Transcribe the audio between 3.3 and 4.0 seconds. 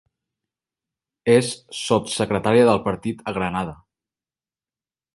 a Granada.